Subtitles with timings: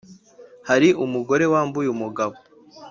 [0.69, 2.35] hari umugore wambuye umugabo